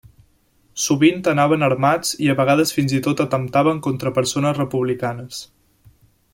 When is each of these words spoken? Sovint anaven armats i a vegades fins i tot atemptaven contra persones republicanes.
Sovint 0.83 1.19
anaven 1.31 1.65
armats 1.67 2.15
i 2.27 2.31
a 2.33 2.37
vegades 2.41 2.73
fins 2.77 2.97
i 3.01 3.03
tot 3.09 3.23
atemptaven 3.27 3.85
contra 3.89 4.15
persones 4.19 4.61
republicanes. 4.63 5.47